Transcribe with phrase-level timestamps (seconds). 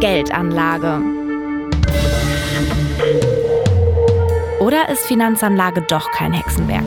[0.00, 1.02] Geldanlage.
[4.58, 6.84] Oder ist Finanzanlage doch kein Hexenwerk?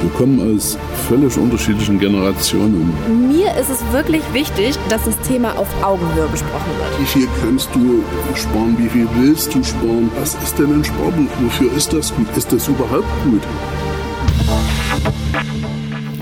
[0.00, 2.94] Wir kommen aus völlig unterschiedlichen Generationen.
[3.28, 7.00] Mir ist es wirklich wichtig, dass das Thema auf Augenhöhe besprochen wird.
[7.00, 8.04] Wie viel kannst du
[8.36, 8.76] sparen?
[8.78, 10.10] Wie viel willst du sparen?
[10.16, 11.30] Was ist denn ein Sparbuch?
[11.40, 12.28] Wofür ist das gut?
[12.36, 13.42] Ist das überhaupt gut?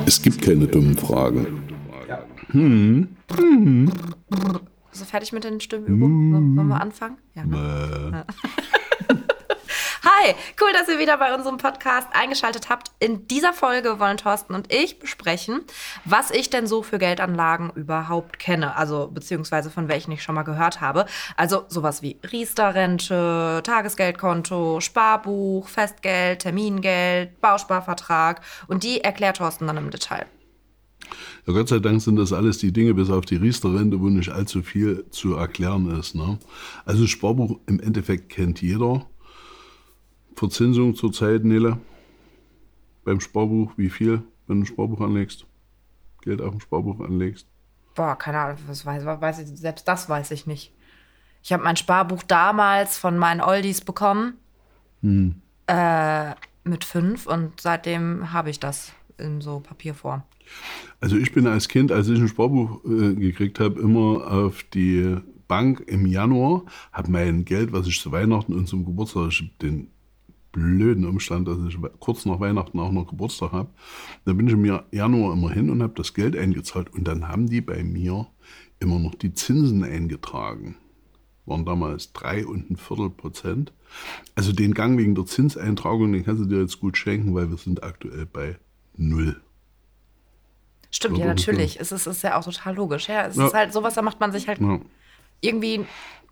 [0.06, 1.62] Es gibt keine dummen Fragen.
[2.52, 3.08] Hm.
[3.36, 3.90] Hm.
[4.96, 6.56] Also fertig mit den Stimmübungen?
[6.56, 7.18] Wollen wir anfangen?
[7.34, 7.44] Ja.
[7.44, 8.24] Ne?
[10.02, 12.92] Hi, cool, dass ihr wieder bei unserem Podcast eingeschaltet habt.
[12.98, 15.60] In dieser Folge wollen Thorsten und ich besprechen,
[16.06, 20.44] was ich denn so für Geldanlagen überhaupt kenne, also beziehungsweise von welchen ich schon mal
[20.44, 21.04] gehört habe.
[21.36, 29.90] Also sowas wie Riester-Rente, Tagesgeldkonto, Sparbuch, Festgeld, Termingeld, Bausparvertrag und die erklärt Thorsten dann im
[29.90, 30.24] Detail.
[31.46, 34.30] Ja, Gott sei Dank sind das alles die Dinge, bis auf die Riester-Rente, wo nicht
[34.30, 36.16] allzu viel zu erklären ist.
[36.16, 36.38] Ne?
[36.84, 39.06] Also Sparbuch im Endeffekt kennt jeder.
[40.34, 41.78] Verzinsung zurzeit, Nele?
[43.04, 45.46] Beim Sparbuch, wie viel, wenn du ein Sparbuch anlegst?
[46.22, 47.46] Geld auf ein Sparbuch anlegst?
[47.94, 50.72] Boah, keine Ahnung, was weiß, weiß ich, selbst das weiß ich nicht.
[51.44, 54.34] Ich habe mein Sparbuch damals von meinen Oldies bekommen.
[55.00, 55.40] Hm.
[55.68, 60.24] Äh, mit fünf und seitdem habe ich das in so Papierform.
[61.00, 65.16] Also ich bin als Kind, als ich ein Sparbuch äh, gekriegt habe, immer auf die
[65.48, 69.88] Bank im Januar, habe mein Geld, was ich zu Weihnachten und zum Geburtstag, den
[70.56, 73.68] blöden Umstand, dass ich kurz nach Weihnachten auch noch Geburtstag habe.
[74.24, 76.92] Da bin ich im Januar immer hin und habe das Geld eingezahlt.
[76.94, 78.26] Und dann haben die bei mir
[78.80, 80.76] immer noch die Zinsen eingetragen.
[81.44, 83.72] Waren damals drei und ein Viertel Prozent.
[84.34, 87.58] Also den Gang wegen der Zinseintragung, den kannst du dir jetzt gut schenken, weil wir
[87.58, 88.56] sind aktuell bei
[88.96, 89.40] null.
[90.90, 91.80] Stimmt, ja, natürlich.
[91.80, 93.08] Es ist, ist ja auch total logisch.
[93.08, 93.46] Ja, es ja.
[93.46, 94.60] ist halt sowas, da macht man sich halt
[95.40, 95.84] irgendwie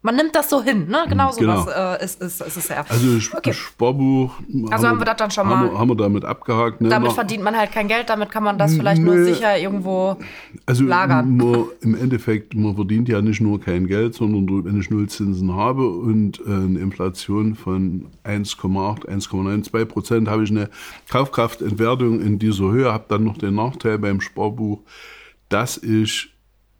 [0.05, 1.07] man nimmt das so hin, ne?
[1.09, 1.65] Genau so genau.
[1.67, 2.85] was äh, ist, ist, ist es ja.
[2.87, 3.55] Also okay.
[3.55, 4.35] Sparbuch.
[4.71, 5.57] Also haben wir das dann schon mal.
[5.57, 6.83] Haben wir, haben wir damit abgehakt.
[6.83, 6.91] Ne?
[6.91, 9.09] Damit verdient man halt kein Geld, damit kann man das vielleicht nee.
[9.09, 10.19] nur sicher irgendwo
[10.67, 11.39] also lagern.
[11.39, 15.89] Man, Im Endeffekt, man verdient ja nicht nur kein Geld, sondern wenn ich Nullzinsen habe
[15.89, 20.69] und äh, eine Inflation von 1,8, 1,92 Prozent, habe ich eine
[21.09, 24.81] Kaufkraftentwertung in dieser Höhe, habe dann noch den Nachteil beim Sparbuch,
[25.49, 26.35] dass ich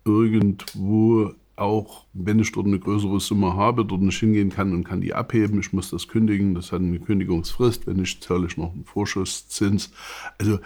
[0.05, 5.01] irgendwo auch wenn ich dort eine größere Summe habe, dort nicht hingehen kann und kann
[5.01, 5.61] die abheben.
[5.61, 9.93] Ich muss das kündigen, das hat eine Kündigungsfrist, wenn nicht, zahle ich noch einen Vorschusszins.
[10.39, 10.59] Also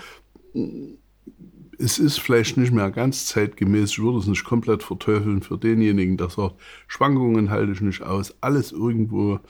[1.79, 6.17] es ist vielleicht nicht mehr ganz zeitgemäß, ich würde es nicht komplett verteufeln für denjenigen,
[6.17, 6.57] der sagt,
[6.89, 9.41] Schwankungen halte ich nicht aus, alles irgendwo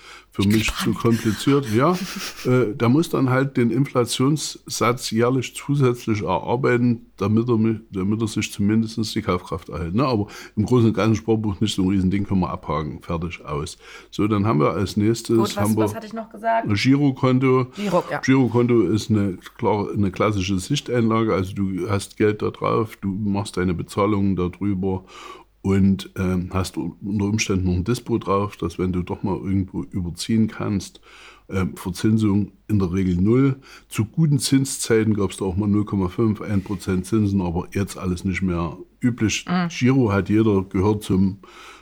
[0.41, 1.67] für mich zu kompliziert.
[1.75, 1.93] Ja,
[2.45, 7.59] äh, da muss dann halt den Inflationssatz jährlich zusätzlich erarbeiten, damit er,
[7.91, 9.95] damit er sich zumindest die Kaufkraft erhält.
[9.95, 10.05] Ne?
[10.05, 13.79] Aber im Großen und Ganzen Sparbuch nicht so ein Riesending, können wir abhaken, fertig, aus.
[14.11, 16.69] So, dann haben wir als nächstes Gut, was, haben wir was hatte ich noch gesagt?
[16.73, 17.67] Girokonto.
[17.75, 18.21] Giro, ja.
[18.21, 23.57] Girokonto ist eine, klar, eine klassische Sichteinlage, also du hast Geld da drauf, du machst
[23.57, 25.05] deine Bezahlungen darüber
[25.69, 29.83] und ähm, hast unter Umständen noch ein Dispo drauf, dass wenn du doch mal irgendwo
[29.83, 31.03] überziehen kannst,
[31.49, 33.57] äh, Verzinsung in der Regel null.
[33.91, 38.41] Zu guten Zinszeiten gab es da auch mal 0,5, 1% Zinsen, aber jetzt alles nicht
[38.41, 39.45] mehr üblich.
[39.47, 39.69] Mhm.
[39.69, 41.41] Giro hat jeder, gehört zum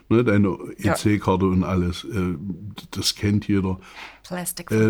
[0.08, 2.34] ne, deine EC-Karte und alles, äh,
[2.90, 3.78] das kennt jeder.
[4.26, 4.88] Plastic äh,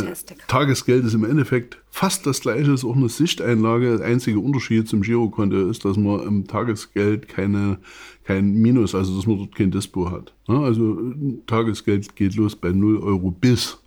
[0.48, 3.98] Tagesgeld ist im Endeffekt fast das gleiche, ist auch eine Sichteinlage.
[3.98, 7.78] Der einzige Unterschied zum Girokonto ist, dass man im Tagesgeld keine,
[8.24, 10.32] kein Minus, also dass man dort kein Dispo hat.
[10.48, 10.58] Ne?
[10.58, 10.98] Also
[11.46, 13.78] Tagesgeld geht los bei 0 Euro bis.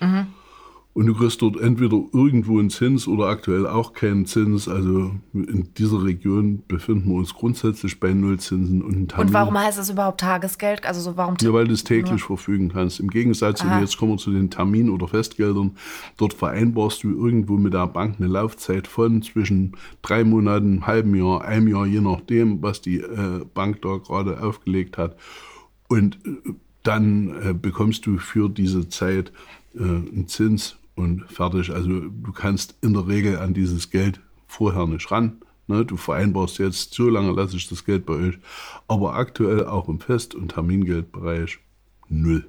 [0.00, 0.26] Mhm.
[0.94, 4.68] Und du kriegst dort entweder irgendwo einen Zins oder aktuell auch keinen Zins.
[4.68, 9.26] Also in dieser Region befinden wir uns grundsätzlich bei Nullzinsen und Termin.
[9.26, 10.86] Und warum heißt es überhaupt Tagesgeld?
[10.86, 11.34] Also so warum?
[11.40, 12.38] Ja, weil du es täglich nur?
[12.38, 13.00] verfügen kannst.
[13.00, 15.72] Im Gegensatz, und jetzt kommen wir zu den Termin- oder Festgeldern.
[16.16, 21.14] Dort vereinbarst du irgendwo mit der Bank eine Laufzeit von zwischen drei Monaten, einem halben
[21.16, 25.16] Jahr, einem Jahr, je nachdem, was die äh, Bank da gerade aufgelegt hat.
[25.88, 26.52] Und äh,
[26.84, 29.32] dann äh, bekommst du für diese Zeit
[29.74, 31.70] äh, einen Zins und fertig.
[31.70, 35.38] Also du kannst in der Regel an dieses Geld vorher nicht ran.
[35.66, 35.84] Ne?
[35.84, 38.38] Du vereinbarst jetzt, so lange lasse ich das Geld bei euch.
[38.88, 41.58] Aber aktuell auch im Fest- und Termingeldbereich
[42.08, 42.46] null.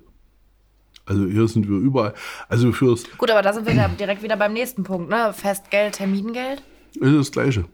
[1.05, 2.13] Also hier sind wir überall.
[2.49, 3.03] Also fürs.
[3.17, 5.33] Gut, aber da sind wir ja direkt wieder beim nächsten Punkt, ne?
[5.33, 6.63] Festgeld, Termingeld.
[6.93, 7.65] Ist das gleiche.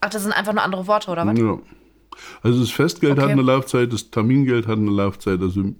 [0.00, 1.38] Ach, das sind einfach nur andere Worte, oder was?
[1.38, 1.58] Ja.
[2.42, 3.22] Also das Festgeld okay.
[3.22, 5.40] hat eine Laufzeit, das Termingeld hat eine Laufzeit.
[5.40, 5.74] Also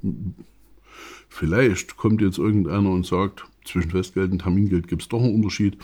[1.28, 5.78] vielleicht kommt jetzt irgendeiner und sagt, zwischen Festgeld und Termingeld gibt es doch einen Unterschied.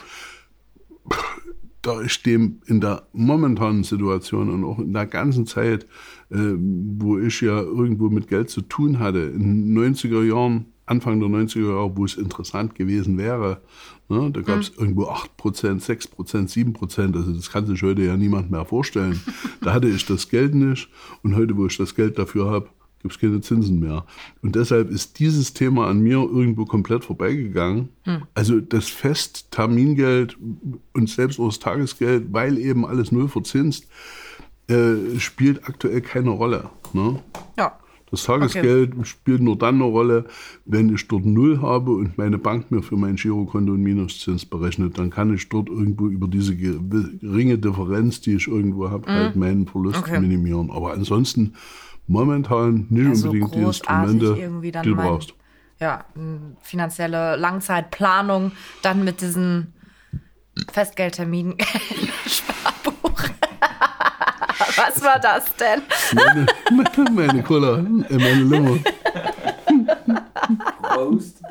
[1.82, 5.84] da ist dem in der momentanen Situation und auch in der ganzen Zeit,
[6.30, 11.20] äh, wo ich ja irgendwo mit Geld zu tun hatte, in den 90er Jahren, Anfang
[11.20, 13.60] der 90er Jahre, wo es interessant gewesen wäre,
[14.08, 14.82] ne, da gab es mhm.
[14.82, 19.20] irgendwo 8%, 6%, 7%, also das kann sich heute ja niemand mehr vorstellen.
[19.60, 20.88] da hatte ich das Geld nicht
[21.22, 22.68] und heute, wo ich das Geld dafür habe,
[23.02, 24.04] gibt es keine Zinsen mehr.
[24.42, 27.90] Und deshalb ist dieses Thema an mir irgendwo komplett vorbeigegangen.
[28.04, 28.22] Hm.
[28.34, 30.36] Also das Fest-Termingeld
[30.92, 33.88] und selbst auch das Tagesgeld, weil eben alles null verzinst,
[34.68, 36.70] äh, spielt aktuell keine Rolle.
[36.92, 37.20] Ne?
[37.58, 37.78] Ja.
[38.12, 39.04] Das Tagesgeld okay.
[39.06, 40.26] spielt nur dann eine Rolle,
[40.66, 44.98] wenn ich dort Null habe und meine Bank mir für mein Girokonto einen Minuszins berechnet.
[44.98, 49.14] Dann kann ich dort irgendwo über diese geringe Differenz, die ich irgendwo habe, mhm.
[49.14, 50.20] halt meinen Verlust okay.
[50.20, 50.70] minimieren.
[50.70, 51.54] Aber ansonsten
[52.06, 55.32] momentan nicht also unbedingt die Instrumente, die du mein, brauchst.
[55.80, 56.04] Ja,
[56.60, 59.72] finanzielle Langzeitplanung, dann mit diesen
[60.70, 61.54] Festgeldterminen.
[64.76, 65.82] Was war das denn?
[66.12, 66.46] Meine,
[67.12, 68.78] meine Cola, äh, meine Limo.
[70.82, 71.42] Prost.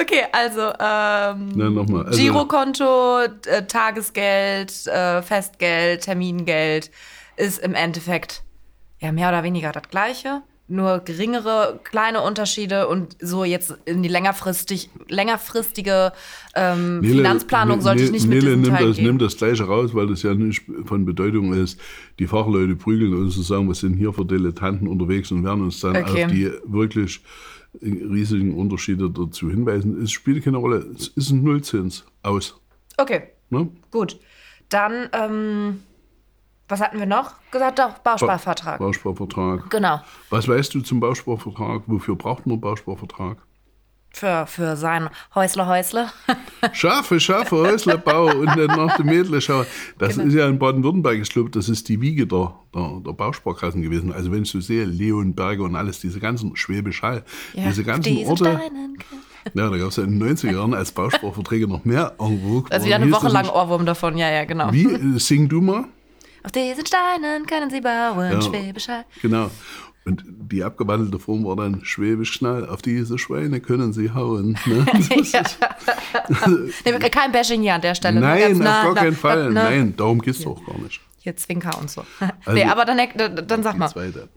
[0.00, 2.06] Okay, also, ähm, nochmal.
[2.06, 6.90] Also, Girokonto, äh, Tagesgeld, äh, Festgeld, Termingeld
[7.36, 8.42] ist im Endeffekt
[9.00, 14.08] ja mehr oder weniger das Gleiche, nur geringere kleine Unterschiede und so jetzt in die
[14.08, 16.12] längerfristig, längerfristige
[16.54, 19.06] ähm, Nele, Finanzplanung sollte ich nicht mit Nele nimmt Teil das, gehen.
[19.06, 21.78] nimmt das Gleiche raus, weil das ja nicht von Bedeutung ist.
[22.18, 25.80] Die Fachleute prügeln uns zu sagen, was sind hier für Dilettanten unterwegs und werden uns
[25.80, 26.24] dann okay.
[26.24, 27.20] auf die wirklich
[27.82, 30.02] riesigen Unterschiede dazu hinweisen.
[30.02, 30.86] Es spielt keine Rolle.
[30.94, 32.04] Es ist ein Nullzins.
[32.22, 32.60] Aus.
[32.96, 33.22] Okay.
[33.50, 33.68] Ne?
[33.90, 34.18] Gut.
[34.68, 35.82] Dann ähm,
[36.72, 37.78] was hatten wir noch gesagt?
[37.78, 38.78] Doch, Bausparvertrag.
[38.78, 39.70] Ba Bausparvertrag.
[39.70, 40.00] Genau.
[40.30, 41.82] Was weißt du zum Bausparvertrag?
[41.86, 43.36] Wofür braucht man Bausparvertrag?
[44.14, 46.10] Für, für sein Häusle, Häusle.
[46.72, 49.66] Schafe, Schafe, Häusle, Bau und dann nach dem Mädel schauen.
[49.98, 50.28] Das genau.
[50.28, 54.12] ist ja in Baden-Württemberg, ich glaube, das ist die Wiege der, der, der Bausparkassen gewesen.
[54.12, 57.22] Also wenn ich so sehe, Leonberger und alles, diese ganzen Schwäbisch Hall,
[57.54, 58.60] ja, diese ganzen Orte.
[59.54, 62.14] Ja, da gab es ja in den 90er Jahren als Bausparverträge noch mehr.
[62.18, 64.72] Also wieder eine Woche lang Ohrwurm davon, ja, ja, genau.
[64.72, 65.86] Wie, äh, sing du mal?
[66.44, 69.04] Auf diesen Steinen können sie bauen, ja, Schwäbisch Hall.
[69.20, 69.50] Genau.
[70.04, 72.68] Und die abgewandelte Form war dann Schwäbisch Knall.
[72.68, 74.58] Auf diese Schweine können sie hauen.
[74.66, 74.84] Ne?
[75.32, 75.42] ja.
[76.84, 78.18] nee, kein Bashing hier an der Stelle.
[78.18, 78.26] Ne?
[78.26, 79.50] Nein, auf gar keinen Fall.
[79.52, 81.00] Na, Nein, darum geht es doch gar nicht.
[81.18, 82.02] Hier Zwinker und so.
[82.44, 82.98] Also, nee, aber dann,
[83.46, 83.88] dann sag mal.
[83.88, 84.28] Zweite.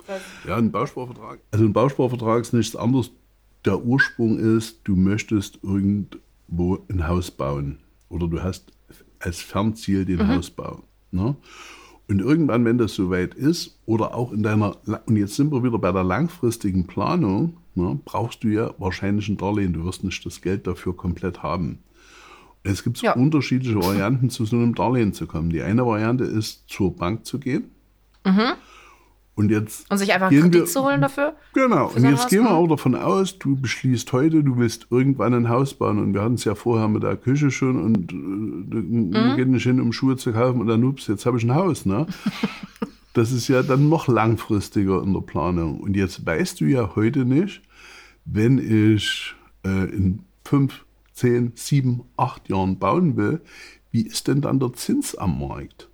[0.48, 1.40] Ja, ein Bausparvertrag.
[1.50, 3.10] Also ein Bausparvertrag ist nichts anderes.
[3.66, 7.80] Der Ursprung ist, du möchtest irgendwo ein Haus bauen.
[8.10, 8.72] Oder du hast
[9.18, 10.28] als Fernziel den mhm.
[10.28, 10.84] Hausbau.
[11.10, 11.36] Ne?
[12.08, 15.80] Und irgendwann, wenn das soweit ist, oder auch in deiner, und jetzt sind wir wieder
[15.80, 19.74] bei der langfristigen Planung, ne, brauchst du ja wahrscheinlich ein Darlehen.
[19.74, 21.80] Du wirst nicht das Geld dafür komplett haben.
[22.64, 23.14] Es gibt ja.
[23.14, 25.50] unterschiedliche Varianten, zu so einem Darlehen zu kommen.
[25.50, 27.66] Die eine Variante ist, zur Bank zu gehen.
[28.26, 28.54] Mhm.
[29.36, 29.92] Und jetzt.
[29.92, 31.36] Und sich einfach einen Kredit wir, zu holen dafür?
[31.54, 31.92] Genau.
[31.94, 35.74] Und jetzt gehen wir auch davon aus, du beschließt heute, du willst irgendwann ein Haus
[35.74, 36.00] bauen.
[36.00, 39.36] Und wir hatten es ja vorher mit der Küche schon und äh, mhm.
[39.36, 41.86] geht nicht hin, um Schuhe zu kaufen und dann, ups, jetzt habe ich ein Haus.
[41.86, 42.08] Ne?
[43.14, 45.82] das ist ja dann noch langfristiger in der Planung.
[45.82, 47.62] Und jetzt weißt du ja heute nicht,
[48.24, 49.36] wenn ich
[49.66, 53.42] äh, in fünf, zehn, sieben, acht Jahren bauen will,
[53.92, 55.90] wie ist denn dann der Zins am Markt?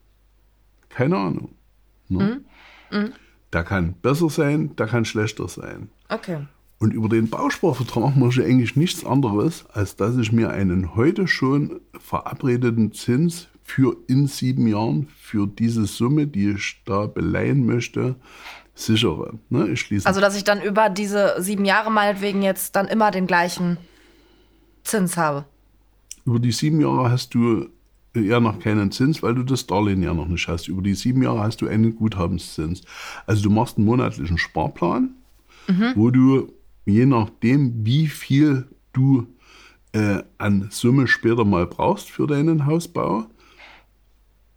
[0.90, 1.50] Keine Ahnung.
[2.08, 2.44] Ne?
[2.92, 3.00] Mhm.
[3.00, 3.14] Mhm.
[3.54, 5.90] Der kann besser sein, der kann schlechter sein.
[6.10, 6.48] Okay.
[6.80, 11.28] Und über den Bausparvertrag mache ich eigentlich nichts anderes, als dass ich mir einen heute
[11.28, 18.16] schon verabredeten Zins für in sieben Jahren für diese Summe, die ich da beleihen möchte,
[18.74, 19.34] sichere.
[19.50, 23.12] Ne, ich schließe also, dass ich dann über diese sieben Jahre meinetwegen jetzt dann immer
[23.12, 23.78] den gleichen
[24.84, 25.46] Zins habe.
[26.26, 27.68] Über die sieben Jahre hast du
[28.16, 30.68] ja noch keinen Zins, weil du das Darlehen ja noch nicht hast.
[30.68, 32.82] Über die sieben Jahre hast du einen Guthabenszins.
[33.26, 35.12] Also du machst einen monatlichen Sparplan,
[35.68, 35.94] mhm.
[35.96, 36.52] wo du
[36.86, 39.28] je nachdem, wie viel du
[39.94, 43.26] äh, an Summe später mal brauchst für deinen Hausbau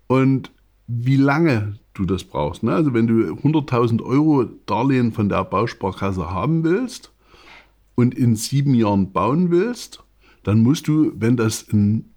[0.06, 0.50] und
[0.86, 2.62] wie lange du das brauchst.
[2.62, 2.74] Ne?
[2.74, 7.12] Also wenn du 100.000 Euro Darlehen von der Bausparkasse haben willst
[7.94, 10.02] und in sieben Jahren bauen willst,
[10.42, 12.13] dann musst du, wenn das ein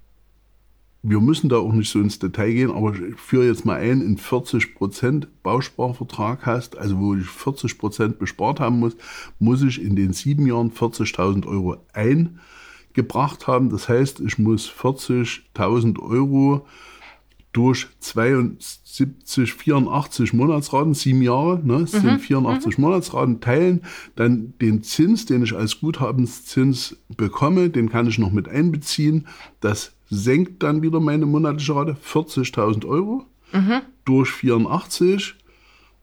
[1.09, 4.01] wir müssen da auch nicht so ins Detail gehen, aber ich führe jetzt mal ein,
[4.01, 8.97] in 40% Bausparvertrag hast, also wo ich 40% bespart haben muss,
[9.39, 13.69] muss ich in den sieben Jahren 40.000 Euro eingebracht haben.
[13.69, 16.67] Das heißt, ich muss 40.000 Euro
[17.53, 22.83] durch 72, 84 Monatsraten, sieben Jahre, ne, das mhm, sind 84 mhm.
[22.83, 23.81] Monatsraten teilen,
[24.15, 29.27] dann den Zins, den ich als Guthabenszins bekomme, den kann ich noch mit einbeziehen.
[29.61, 33.81] Das senkt dann wieder meine monatliche Rate 40.000 Euro Mhm.
[34.05, 35.35] durch 84.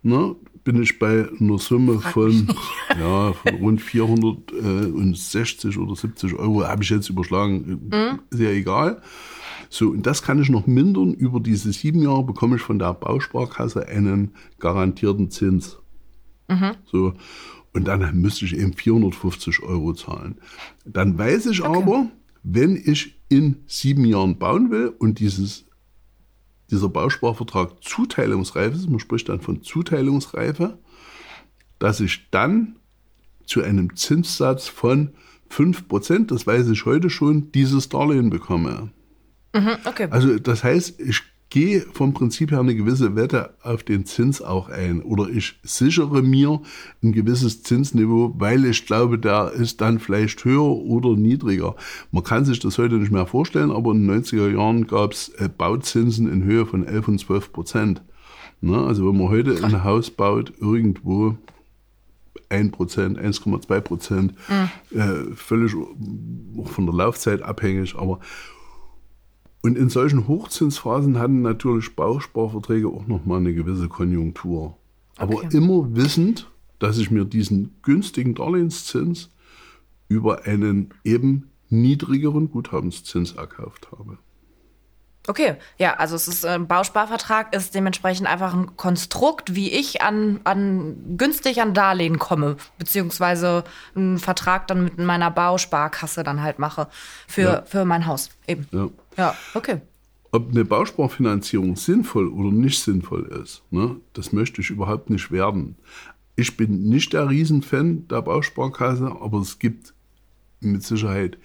[0.02, 0.34] Ne,
[0.64, 2.48] bin ich bei einer Summe von,
[2.98, 8.20] ja, von rund 460 oder 70 Euro, habe ich jetzt überschlagen, Mhm.
[8.38, 9.00] ja egal.
[9.70, 11.14] So, und das kann ich noch mindern.
[11.14, 15.78] Über diese sieben Jahre bekomme ich von der Bausparkasse einen garantierten Zins.
[16.92, 17.14] So,
[17.72, 20.36] und dann müsste ich eben 450 Euro zahlen.
[20.84, 22.06] Dann weiß ich aber,
[22.44, 25.64] wenn ich in sieben Jahren bauen will und dieses,
[26.70, 30.78] dieser Bausparvertrag zuteilungsreif ist, man spricht dann von Zuteilungsreife,
[31.78, 32.76] dass ich dann
[33.46, 35.14] zu einem Zinssatz von
[35.50, 38.92] 5%, das weiß ich heute schon, dieses Darlehen bekomme.
[39.84, 40.08] Okay.
[40.10, 41.22] Also das heißt, ich
[41.54, 45.02] gehe vom Prinzip her eine gewisse Wette auf den Zins auch ein.
[45.02, 46.60] Oder ich sichere mir
[47.00, 51.76] ein gewisses Zinsniveau, weil ich glaube, der ist dann vielleicht höher oder niedriger.
[52.10, 55.28] Man kann sich das heute nicht mehr vorstellen, aber in den 90er Jahren gab es
[55.28, 58.02] äh, Bauzinsen in Höhe von 11 und 12 Prozent.
[58.60, 58.76] Ne?
[58.76, 61.36] Also wenn man heute ein Haus baut, irgendwo
[62.48, 64.34] 1 Prozent, 1,2 Prozent,
[64.90, 68.18] äh, völlig von der Laufzeit abhängig, aber
[69.64, 74.76] und in solchen Hochzinsphasen hatten natürlich Bausparverträge auch nochmal eine gewisse Konjunktur.
[75.16, 75.56] Aber Okay.
[75.56, 79.30] immer wissend, dass ich mir diesen günstigen Darlehenszins
[80.08, 84.18] über einen eben niedrigeren Guthabenszins erkauft habe.
[85.26, 90.40] Okay, ja, also es ist ein Bausparvertrag ist dementsprechend einfach ein Konstrukt, wie ich an,
[90.44, 96.88] an günstig an Darlehen komme, beziehungsweise einen Vertrag dann mit meiner Bausparkasse dann halt mache
[97.26, 97.62] für, Ja.
[97.64, 98.28] für mein Haus.
[98.46, 98.68] Eben.
[98.70, 98.90] Ja.
[99.16, 99.80] Ja, okay.
[100.32, 105.76] Ob eine Bausparfinanzierung sinnvoll oder nicht sinnvoll ist, ne, das möchte ich überhaupt nicht werden.
[106.36, 109.94] Ich bin nicht der Riesenfan der Bausparkasse, aber es gibt
[110.60, 111.38] mit Sicherheit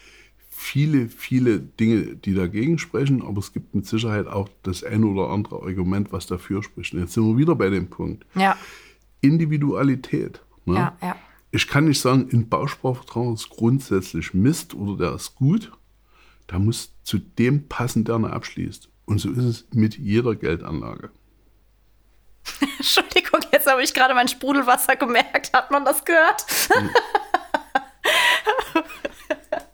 [0.49, 5.29] viele, viele Dinge, die dagegen sprechen, aber es gibt mit Sicherheit auch das eine oder
[5.29, 6.93] andere Argument, was dafür spricht.
[6.93, 8.25] Und jetzt sind wir wieder bei dem Punkt.
[8.35, 8.57] Ja,
[9.21, 10.41] Individualität.
[10.65, 10.75] Ne?
[10.75, 11.15] ja, ja.
[11.51, 15.71] Ich kann nicht sagen, ein Bausparvertrag ist grundsätzlich Mist oder der ist gut.
[16.49, 18.89] Da muss zu dem passen, der ihn abschließt.
[19.05, 21.11] Und so ist es mit jeder Geldanlage.
[22.77, 25.53] Entschuldigung, jetzt habe ich gerade mein Sprudelwasser gemerkt.
[25.53, 26.43] Hat man das gehört?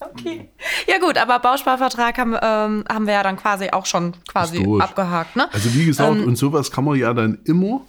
[0.02, 0.50] okay.
[0.86, 5.38] Ja gut, aber Bausparvertrag haben, ähm, haben wir ja dann quasi auch schon quasi abgehakt,
[5.38, 5.48] ne?
[5.54, 7.86] Also wie gesagt, Ähm, und sowas kann man ja dann immer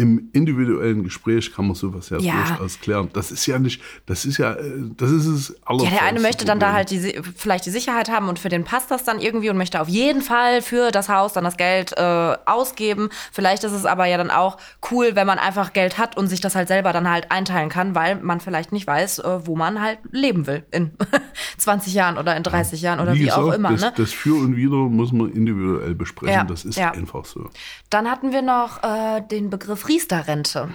[0.00, 2.32] im individuellen Gespräch kann man sowas ja, Ja.
[2.46, 3.10] durchaus klären.
[3.12, 4.62] Das ist ja nicht, das ist ja, äh,
[4.96, 8.10] das ist es aller Ja, der eine möchte dann da halt die, vielleicht die Sicherheit
[8.10, 11.08] haben und für den passt das dann irgendwie und möchte auf jeden Fall für das
[11.08, 13.10] Haus dann das Geld äh, ausgeben.
[13.32, 14.56] Vielleicht ist es aber ja dann auch
[14.90, 17.94] cool, wenn man einfach Geld hat und sich das halt selber dann halt einteilen kann,
[17.94, 20.64] weil man vielleicht nicht weiß, äh, wo man halt leben will.
[20.70, 20.92] In
[21.58, 23.70] 20 Jahren oder in 30 Jahren oder wie, gesagt, auch immer.
[23.72, 23.92] das, Ne?
[23.96, 26.34] das Für und Wider muss man individuell besprechen.
[26.34, 26.92] Ja, das ist ja.
[26.92, 27.50] einfach so.
[27.90, 30.68] Dann hatten wir noch äh, den Begriff Riester-Rente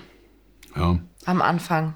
[0.75, 0.99] Ja.
[1.25, 1.95] am Anfang.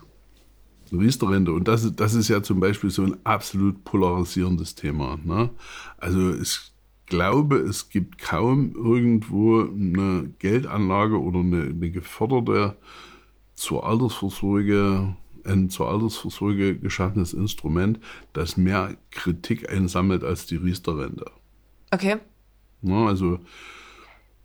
[0.91, 1.51] Riester-Rente.
[1.51, 5.19] Und das, ist- das ist ja zum Beispiel so ein absolut polarisierendes Thema.
[5.23, 5.49] Ne?
[5.97, 6.71] Also ich
[7.07, 12.77] glaube, es gibt kaum irgendwo eine Geldanlage oder eine, eine geförderte
[13.53, 17.99] zur Altersvorsorge, ein zur Altersvorsorge geschaffenes Instrument,
[18.31, 21.25] das mehr Kritik einsammelt als die Riester-Rente.
[21.91, 22.15] Okay.
[22.81, 23.39] Ne, also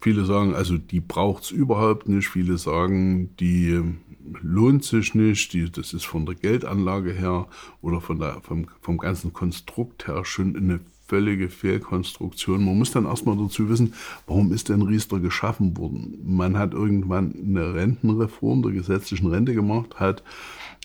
[0.05, 2.29] viele sagen, also die braucht es überhaupt nicht.
[2.29, 4.01] Viele sagen, die ähm,
[4.43, 5.55] lohnt sich nicht.
[5.55, 7.47] Die, das ist von der Geldanlage her
[7.81, 12.67] oder von der, vom, vom ganzen Konstrukt her schon eine völlige Fehlkonstruktion.
[12.67, 13.95] Man muss dann erstmal dazu wissen,
[14.27, 16.19] warum ist denn Riester geschaffen worden?
[16.23, 20.23] Man hat irgendwann eine Rentenreform der gesetzlichen Rente gemacht, hat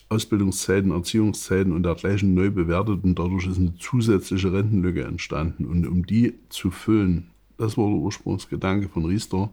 [0.07, 5.65] Ausbildungszeiten, Erziehungszeiten und dergleichen neu bewertet und dadurch ist eine zusätzliche Rentenlücke entstanden.
[5.65, 9.51] Und um die zu füllen, das war der Ursprungsgedanke von Riester,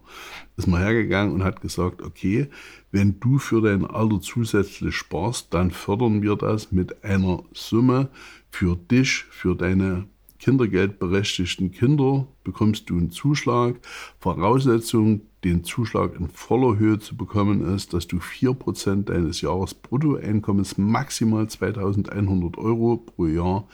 [0.55, 2.47] ist man hergegangen und hat gesagt, okay,
[2.91, 8.09] wenn du für dein Alter zusätzlich sparst, dann fördern wir das mit einer Summe
[8.49, 10.07] für dich, für deine
[10.39, 13.75] kindergeldberechtigten Kinder, bekommst du einen Zuschlag.
[14.19, 21.47] Voraussetzung, den Zuschlag in voller Höhe zu bekommen, ist, dass du 4% deines Jahresbruttoeinkommens maximal
[21.47, 23.67] 2100 Euro pro Jahr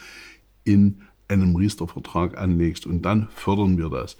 [0.63, 1.01] in
[1.41, 2.85] einem Riester-Vertrag anlegst.
[2.85, 4.17] Und dann fördern wir das.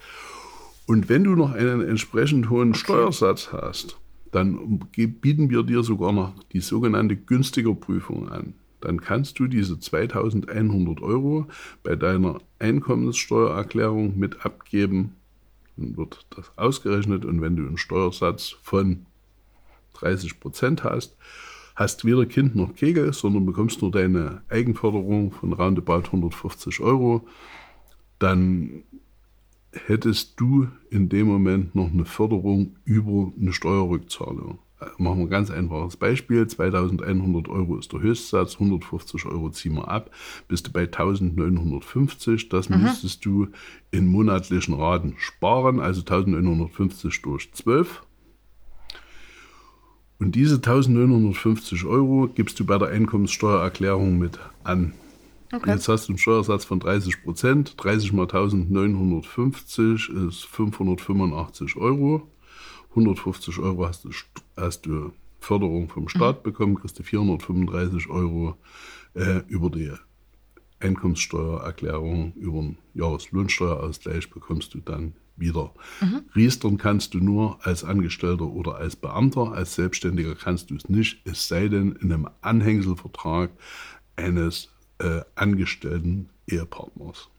[0.86, 3.98] Und wenn du noch einen entsprechend hohen Steuersatz hast,
[4.32, 8.55] dann bieten wir dir sogar noch die sogenannte günstiger Prüfung an.
[8.82, 11.48] Dann kannst du diese 2100 Euro
[11.84, 15.15] bei deiner Einkommenssteuererklärung mit abgeben.
[15.77, 19.05] Dann wird das ausgerechnet und wenn du einen Steuersatz von
[19.93, 21.15] 30 Prozent hast,
[21.75, 27.27] hast weder Kind noch Kegel, sondern bekommst nur deine Eigenförderung von roundabout 150 Euro.
[28.19, 28.83] Dann
[29.71, 34.59] hättest du in dem Moment noch eine Förderung über eine Steuerrückzahlung.
[34.97, 36.45] Machen wir ein ganz einfaches Beispiel.
[36.45, 40.11] 2100 Euro ist der Höchstsatz, 150 Euro ziehen wir ab,
[40.47, 42.49] bist du bei 1950.
[42.49, 42.83] Das mhm.
[42.83, 43.47] müsstest du
[43.91, 48.03] in monatlichen Raten sparen, also 1950 durch 12.
[50.20, 54.93] Und diese 1950 Euro gibst du bei der Einkommenssteuererklärung mit an.
[55.51, 55.72] Okay.
[55.72, 57.75] Jetzt hast du einen Steuersatz von 30 Prozent.
[57.77, 62.27] 30 mal 1950 ist 585 Euro.
[62.91, 64.12] 150 Euro hast du,
[64.55, 66.43] hast du Förderung vom Staat mhm.
[66.43, 68.55] bekommen, kriegst du 435 Euro
[69.13, 69.91] äh, über die
[70.79, 75.73] Einkommenssteuererklärung, über den Jahreslohnsteuerausgleich bekommst du dann wieder.
[76.01, 76.25] Mhm.
[76.35, 81.21] Riestern kannst du nur als Angestellter oder als Beamter, als Selbstständiger kannst du es nicht,
[81.25, 83.51] es sei denn in einem Anhängselvertrag
[84.15, 87.29] eines äh, angestellten Ehepartners.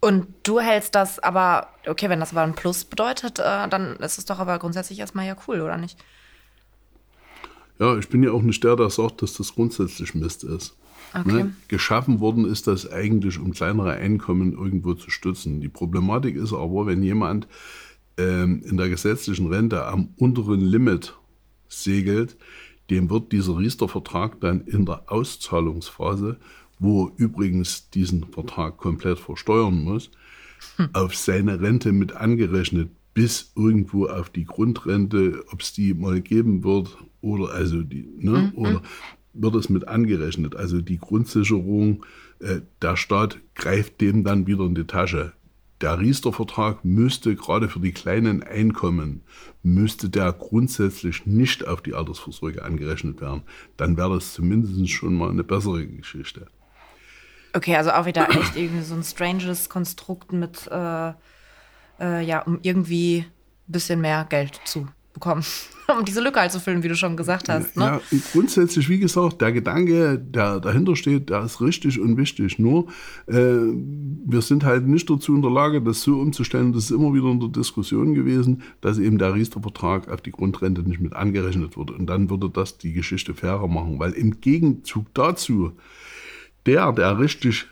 [0.00, 4.18] Und du hältst das aber, okay, wenn das aber ein Plus bedeutet, äh, dann ist
[4.18, 5.98] es doch aber grundsätzlich erstmal ja cool, oder nicht?
[7.78, 10.76] Ja, ich bin ja auch nicht der, der sagt, dass das grundsätzlich Mist ist.
[11.14, 11.32] Okay.
[11.44, 11.54] Ne?
[11.68, 15.60] Geschaffen worden ist das eigentlich, um kleinere Einkommen irgendwo zu stützen.
[15.60, 17.48] Die Problematik ist aber, wenn jemand
[18.16, 21.14] ähm, in der gesetzlichen Rente am unteren Limit
[21.68, 22.36] segelt,
[22.90, 26.38] dem wird dieser Riester-Vertrag dann in der Auszahlungsphase
[26.78, 30.10] wo er übrigens diesen Vertrag komplett versteuern muss,
[30.76, 30.88] hm.
[30.92, 36.62] auf seine Rente mit angerechnet, bis irgendwo auf die Grundrente, ob es die mal geben
[36.62, 38.58] wird oder also die, ne, mhm.
[38.58, 38.82] oder
[39.40, 40.56] wird es mit angerechnet.
[40.56, 42.04] Also die Grundsicherung,
[42.40, 45.32] äh, der Staat greift dem dann wieder in die Tasche.
[45.80, 49.22] Der Riester-Vertrag müsste gerade für die kleinen Einkommen,
[49.62, 53.42] müsste der grundsätzlich nicht auf die Altersvorsorge angerechnet werden.
[53.76, 56.48] Dann wäre das zumindest schon mal eine bessere Geschichte.
[57.52, 61.12] Okay, also auch wieder echt irgendwie so ein stranges Konstrukt mit, äh,
[62.00, 63.24] äh, ja, um irgendwie
[63.68, 64.88] ein bisschen mehr Geld zu
[65.18, 65.44] bekommen.
[65.98, 67.76] um diese Lücke halt zu füllen, wie du schon gesagt hast.
[67.76, 67.84] Ne?
[67.84, 68.00] Ja,
[68.32, 72.58] grundsätzlich, wie gesagt, der Gedanke, der dahinter steht, der ist richtig und wichtig.
[72.58, 72.88] Nur,
[73.26, 76.72] äh, wir sind halt nicht dazu in der Lage, das so umzustellen.
[76.72, 80.82] Das ist immer wieder in der Diskussion gewesen, dass eben der Riester-Vertrag auf die Grundrente
[80.82, 81.94] nicht mit angerechnet wurde.
[81.94, 85.72] Und dann würde das die Geschichte fairer machen, weil im Gegenzug dazu
[86.66, 87.66] der, der richtig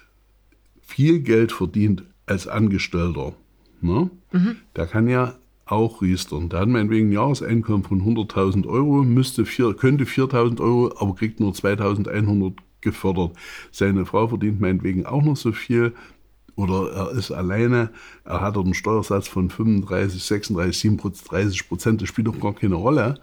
[0.80, 3.34] viel Geld verdient als Angestellter,
[3.82, 4.56] ne, mhm.
[4.74, 5.34] der kann ja
[5.66, 6.48] auch riestern.
[6.48, 11.40] Der hat meinetwegen ein Jahreseinkommen von 100.000 Euro, müsste vier, könnte 4.000 Euro, aber kriegt
[11.40, 13.32] nur 2.100 gefördert.
[13.72, 15.92] Seine Frau verdient meinetwegen auch noch so viel
[16.54, 17.90] oder er ist alleine,
[18.24, 23.20] er hat einen Steuersatz von 35, 36, 37 Prozent, das spielt doch gar keine Rolle.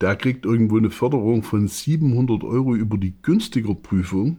[0.00, 4.36] Der kriegt irgendwo eine Förderung von 700 Euro über die günstiger Prüfung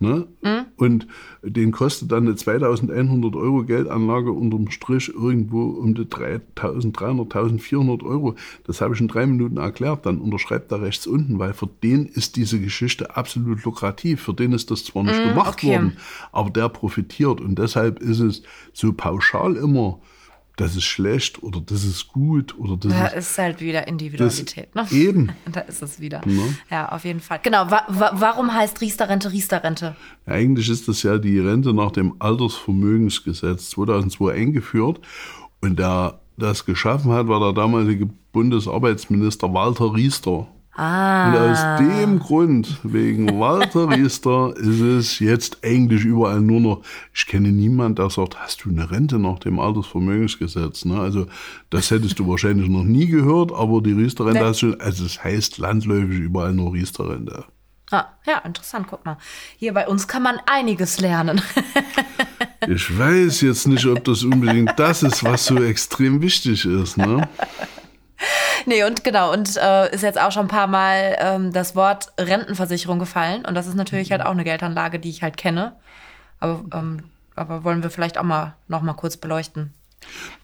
[0.00, 0.26] Ne?
[0.42, 0.66] Mhm.
[0.76, 1.06] Und
[1.42, 8.34] den kostet dann eine 2100 Euro Geldanlage unterm Strich irgendwo um die 3300, 1400 Euro.
[8.64, 10.06] Das habe ich in drei Minuten erklärt.
[10.06, 14.22] Dann unterschreibt er rechts unten, weil für den ist diese Geschichte absolut lukrativ.
[14.22, 15.68] Für den ist das zwar nicht mhm, gemacht okay.
[15.68, 15.96] worden,
[16.32, 17.40] aber der profitiert.
[17.40, 19.98] Und deshalb ist es so pauschal immer
[20.58, 24.74] das ist schlecht oder das ist gut oder das da ist, ist halt wieder Individualität.
[24.74, 24.86] Ne?
[24.90, 25.30] Eben.
[25.52, 26.20] da ist es wieder.
[26.26, 27.40] Ja, ja auf jeden Fall.
[27.42, 27.70] Genau.
[27.70, 29.96] Wa wa warum heißt Riester-Rente Riester-Rente?
[30.26, 35.00] Eigentlich ist das ja die Rente nach dem Altersvermögensgesetz 2002 eingeführt
[35.60, 40.46] und der das geschaffen hat, war der damalige Bundesarbeitsminister Walter Riester.
[40.78, 41.28] Ah.
[41.28, 47.26] Und aus dem Grund, wegen Walter Riester, ist es jetzt eigentlich überall nur noch, ich
[47.26, 50.84] kenne niemanden, der sagt, hast du eine Rente nach dem Altersvermögensgesetz?
[50.84, 51.00] Ne?
[51.00, 51.26] Also
[51.70, 55.58] das hättest du wahrscheinlich noch nie gehört, aber die Riester-Rente hast du, also es heißt
[55.58, 57.44] landläufig überall nur Riester-Rente.
[57.90, 59.16] Ah, ja, interessant, guck mal.
[59.56, 61.42] Hier bei uns kann man einiges lernen.
[62.68, 67.28] ich weiß jetzt nicht, ob das unbedingt das ist, was so extrem wichtig ist, ne?
[68.66, 72.12] nee, und genau, und äh, ist jetzt auch schon ein paar Mal ähm, das Wort
[72.18, 73.44] Rentenversicherung gefallen.
[73.44, 75.76] Und das ist natürlich halt auch eine Geldanlage, die ich halt kenne.
[76.40, 77.04] Aber, ähm,
[77.34, 79.72] aber wollen wir vielleicht auch mal noch mal kurz beleuchten.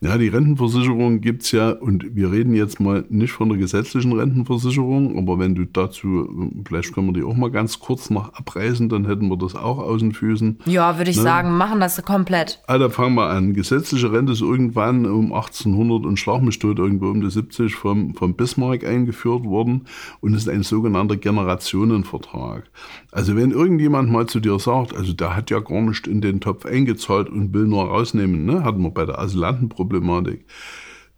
[0.00, 4.12] Ja, die Rentenversicherung gibt es ja, und wir reden jetzt mal nicht von der gesetzlichen
[4.12, 8.88] Rentenversicherung, aber wenn du dazu, vielleicht können wir die auch mal ganz kurz noch abreißen,
[8.88, 10.58] dann hätten wir das auch aus den Füßen.
[10.66, 11.22] Ja, würde ich ne?
[11.22, 12.62] sagen, machen das komplett.
[12.66, 13.54] Also fangen wir an.
[13.54, 18.14] Gesetzliche Rente ist irgendwann um 1800 und Schlag mich tot, irgendwo um die 70 vom,
[18.14, 19.86] vom Bismarck eingeführt worden
[20.20, 22.64] und ist ein sogenannter Generationenvertrag.
[23.10, 26.40] Also wenn irgendjemand mal zu dir sagt, also der hat ja gar nicht in den
[26.40, 28.64] Topf eingezahlt und will nur rausnehmen, ne?
[28.64, 29.43] hatten wir bei der Asylantenproblematik,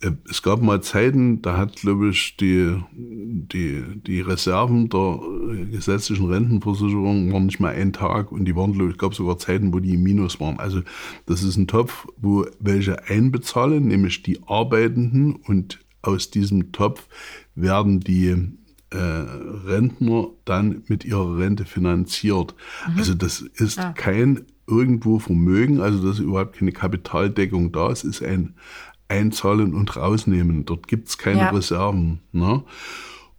[0.01, 5.21] äh, es gab mal Zeiten, da hat, glaube ich, die, die, die Reserven der
[5.53, 9.39] äh, gesetzlichen Rentenversicherung waren nicht mehr ein Tag und die waren, glaube ich, gab sogar
[9.39, 10.59] Zeiten, wo die im Minus waren.
[10.59, 10.83] Also
[11.27, 17.09] das ist ein Topf, wo welche einbezahlen, nämlich die Arbeitenden und aus diesem Topf
[17.55, 18.37] werden die
[18.91, 22.55] äh, Rentner dann mit ihrer Rente finanziert.
[22.89, 22.99] Mhm.
[22.99, 23.93] Also das ist ja.
[23.93, 28.55] kein irgendwo Vermögen, also dass überhaupt keine Kapitaldeckung da ist, ist ein
[29.09, 30.65] Einzahlen und Rausnehmen.
[30.65, 31.51] Dort gibt es keine ja.
[31.51, 32.21] Reserven.
[32.33, 32.63] Ne?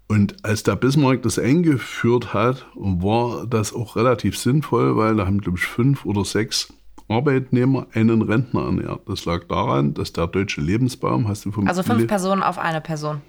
[0.07, 5.41] Und als der Bismarck das eingeführt hat, war das auch relativ sinnvoll, weil da haben,
[5.41, 6.73] glaube ich, fünf oder sechs
[7.09, 9.01] Arbeitnehmer einen Rentner ernährt.
[9.07, 12.79] Das lag daran, dass der deutsche Lebensbaum, hast du vom Also fünf Personen auf eine
[12.79, 13.21] Person.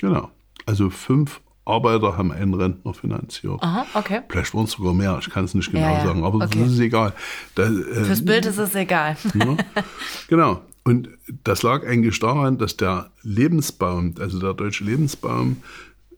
[0.00, 0.30] Genau.
[0.64, 3.60] Also fünf Arbeiter haben einen Rentner finanziert.
[3.60, 4.20] Aha, okay.
[4.28, 6.06] Vielleicht waren es sogar mehr, ich kann es nicht genau ja, ja.
[6.06, 6.60] sagen, aber okay.
[6.60, 7.12] das ist egal.
[7.56, 9.16] Das, äh, Fürs Bild ist es egal.
[9.34, 9.56] Ja,
[10.28, 10.62] genau.
[10.84, 11.08] Und
[11.42, 15.56] das lag eigentlich daran, dass der Lebensbaum, also der deutsche Lebensbaum,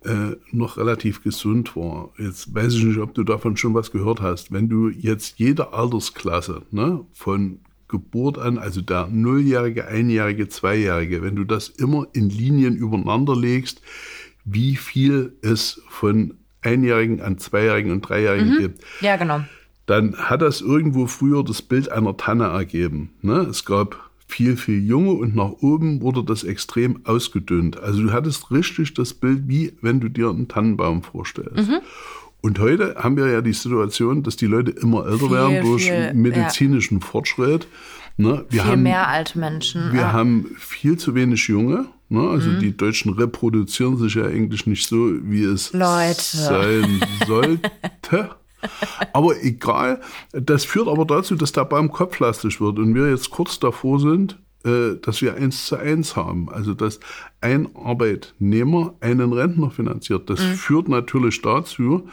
[0.05, 2.11] äh, noch relativ gesund war.
[2.19, 4.53] Jetzt weiß ich nicht, ob du davon schon was gehört hast.
[4.53, 11.35] Wenn du jetzt jede Altersklasse ne, von Geburt an, also der Nulljährige, Einjährige, Zweijährige, wenn
[11.35, 13.81] du das immer in Linien übereinander legst,
[14.51, 18.59] wie viel es von Einjährigen an Zweijährigen und Dreijährigen mhm.
[18.59, 18.85] gibt.
[19.01, 19.41] Ja, genau.
[19.87, 23.11] Dann hat das irgendwo früher das Bild einer Tanne ergeben.
[23.23, 23.47] Ne?
[23.49, 27.81] Es gab viel, viel Junge und nach oben wurde das extrem ausgedünnt.
[27.81, 31.71] Also du hattest richtig das Bild, wie wenn du dir einen Tannenbaum vorstellst.
[31.71, 31.81] Mhm.
[32.41, 35.91] Und heute haben wir ja die Situation, dass die Leute immer älter viel, werden durch
[35.91, 37.07] viel, medizinischen ja.
[37.07, 37.67] Fortschritt.
[38.19, 38.45] Ne?
[38.51, 39.93] Wir viel haben, mehr alte Menschen.
[39.93, 40.13] Wir ja.
[40.13, 41.87] haben viel zu wenig Junge.
[42.09, 42.29] Ne?
[42.29, 42.59] Also mhm.
[42.59, 46.21] die Deutschen reproduzieren sich ja eigentlich nicht so, wie es Leute.
[46.21, 48.31] sein sollte.
[49.13, 50.01] aber egal,
[50.33, 54.37] das führt aber dazu, dass der Baum kopflastig wird und wir jetzt kurz davor sind,
[54.65, 56.51] äh, dass wir eins zu eins haben.
[56.51, 56.99] Also dass
[57.41, 60.29] ein Arbeitnehmer einen Rentner finanziert.
[60.29, 60.55] Das mhm.
[60.55, 62.09] führt natürlich dazu,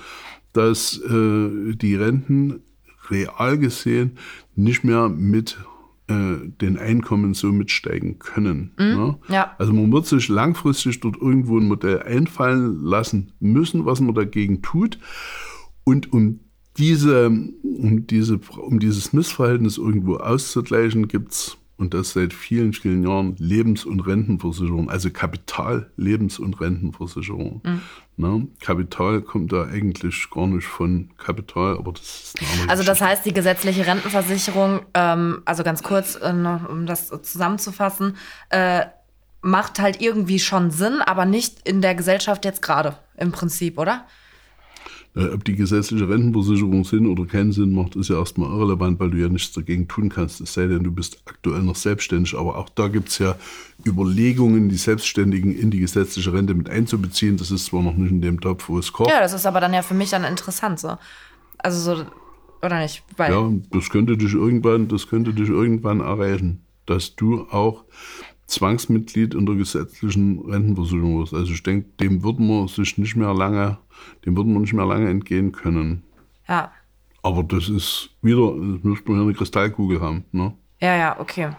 [0.53, 2.61] dass äh, die Renten
[3.09, 4.19] real gesehen
[4.55, 5.57] nicht mehr mit
[6.07, 8.71] äh, den Einkommen so mitsteigen können.
[8.77, 8.85] Mhm.
[8.85, 9.17] Ne?
[9.29, 9.55] Ja.
[9.57, 14.61] Also man wird sich langfristig dort irgendwo ein Modell einfallen lassen müssen, was man dagegen
[14.61, 14.99] tut.
[15.83, 16.39] Und um
[16.77, 23.03] diese, um diese, um dieses Missverhältnis irgendwo auszugleichen, gibt es und das seit vielen, vielen
[23.03, 27.61] Jahren Lebens- und Rentenversicherung, also Kapital, Lebens- und Rentenversicherung.
[27.65, 27.81] Mhm.
[28.17, 28.47] Ne?
[28.61, 33.25] Kapital kommt da eigentlich gar nicht von Kapital, aber das ist eine Also das heißt,
[33.25, 38.15] die gesetzliche Rentenversicherung, ähm, also ganz kurz, äh, um das zusammenzufassen,
[38.49, 38.85] äh,
[39.41, 44.05] macht halt irgendwie schon Sinn, aber nicht in der Gesellschaft jetzt gerade im Prinzip, oder?
[45.15, 49.11] Äh, ob die gesetzliche Rentenversicherung Sinn oder keinen Sinn macht, ist ja erstmal irrelevant, weil
[49.11, 52.37] du ja nichts dagegen tun kannst, es sei denn, du bist aktuell noch selbstständig.
[52.37, 53.35] Aber auch da gibt es ja
[53.85, 57.37] Überlegungen, die Selbstständigen in die gesetzliche Rente mit einzubeziehen.
[57.37, 59.09] Das ist zwar noch nicht in dem Topf, wo es kocht.
[59.09, 60.97] Ja, das ist aber dann ja für mich dann interessant so.
[61.59, 62.05] Also so,
[62.61, 63.03] oder nicht?
[63.15, 67.85] Weil ja, das könnte dich irgendwann, das könnte dich irgendwann erreichen, dass du auch
[68.47, 71.33] Zwangsmitglied in der gesetzlichen Rentenversicherung ist.
[71.33, 73.77] Also ich denke, dem würden wir sich nicht mehr lange,
[74.25, 76.03] dem würden wir nicht mehr lange entgehen können.
[76.47, 76.71] Ja.
[77.23, 80.25] Aber das ist wieder, das müsste man ja eine Kristallkugel haben.
[80.31, 80.53] Ne?
[80.79, 81.49] Ja, ja, okay.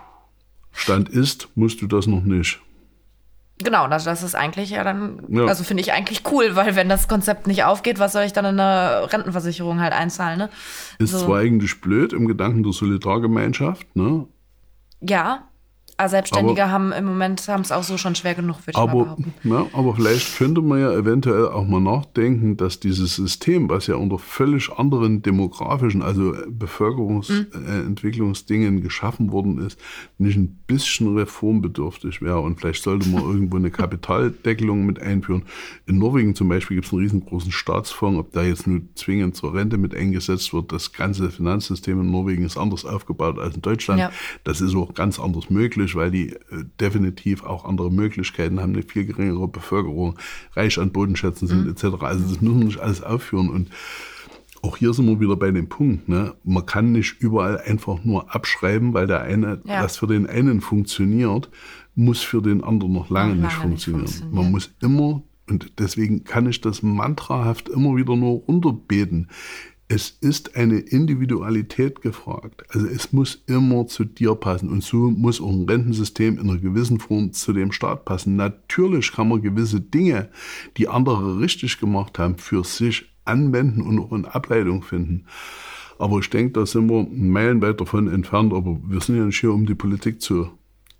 [0.71, 2.61] Stand ist, musst du das noch nicht.
[3.65, 5.47] Genau, das, das ist eigentlich ja dann, ja.
[5.47, 8.45] also finde ich eigentlich cool, weil wenn das Konzept nicht aufgeht, was soll ich dann
[8.45, 10.51] in eine Rentenversicherung halt einzahlen, ne?
[10.99, 11.25] Ist so.
[11.25, 14.27] zwar eigentlich blöd im Gedanken der Solidargemeinschaft, ne?
[15.01, 15.49] Ja,
[16.05, 18.95] Selbstständige aber, haben im Moment haben es auch so schon schwer genug, würde ich aber,
[18.95, 19.33] mal behaupten.
[19.45, 23.95] Ja, aber vielleicht könnte man ja eventuell auch mal nachdenken, dass dieses System, was ja
[23.97, 28.83] unter völlig anderen demografischen, also Bevölkerungsentwicklungsdingen mhm.
[28.83, 29.81] geschaffen worden ist,
[30.19, 32.41] nicht ein bisschen reformbedürftig wäre.
[32.41, 35.45] Und vielleicht sollte man irgendwo eine Kapitaldeckelung mit einführen.
[35.87, 39.55] In Norwegen zum Beispiel gibt es einen riesengroßen Staatsfonds, ob da jetzt nur zwingend zur
[39.55, 40.73] Rente mit eingesetzt wird.
[40.73, 44.01] Das ganze Finanzsystem in Norwegen ist anders aufgebaut als in Deutschland.
[44.01, 44.13] Ja.
[44.45, 48.73] Das ist auch ganz anders möglich möglich, weil die äh, definitiv auch andere Möglichkeiten haben,
[48.73, 50.19] eine viel geringere Bevölkerung,
[50.55, 51.71] reich an Bodenschätzen sind mhm.
[51.71, 51.85] etc.
[52.01, 53.71] Also das müssen wir nicht alles aufführen und
[54.63, 56.09] auch hier sind wir wieder bei dem Punkt.
[56.09, 56.35] Ne?
[56.43, 59.85] Man kann nicht überall einfach nur abschreiben, weil der eine, ja.
[59.85, 61.51] was für den einen funktioniert,
[61.95, 64.03] muss für den anderen noch lange, lange nicht, funktionieren.
[64.03, 64.45] nicht funktionieren.
[64.45, 69.29] Man muss immer, und deswegen kann ich das mantrahaft immer wieder nur runterbeten
[69.89, 72.65] es ist eine Individualität gefragt.
[72.71, 76.59] Also es muss immer zu dir passen und so muss auch ein Rentensystem in einer
[76.59, 78.35] gewissen Form zu dem Staat passen.
[78.37, 80.29] Natürlich kann man gewisse Dinge,
[80.77, 85.27] die andere richtig gemacht haben, für sich anwenden und auch eine Ableitung finden.
[85.99, 89.53] Aber ich denke, da sind wir meilenweit davon entfernt, aber wir sind ja nicht hier,
[89.53, 90.51] um die Politik zu